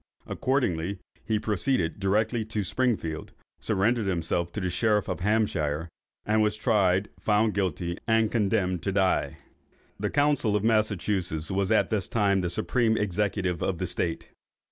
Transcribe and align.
Accordingly 0.25 0.97
he 1.25 1.37
proceeded 1.37 1.99
directly 1.99 2.43
to 2.45 2.63
Springfield, 2.63 3.33
surrendered 3.59 4.07
himself 4.07 4.51
to 4.53 4.59
the 4.59 4.71
sheriff 4.71 5.07
of 5.07 5.19
Hampshire, 5.19 5.89
was 6.27 6.57
tried, 6.57 7.09
found 7.19 7.53
guilty, 7.53 7.99
and 8.07 8.31
condemned 8.31 8.81
to 8.81 8.91
die. 8.91 9.37
The 9.99 10.09
council 10.09 10.55
of 10.55 10.63
Massachusets 10.63 11.51
was 11.51 11.71
at 11.71 11.91
this 11.91 12.07
time 12.07 12.41
the 12.41 12.49
supreme 12.49 12.97
executive 12.97 13.61
of 13.61 13.77
the 13.77 13.85
State. 13.85 14.29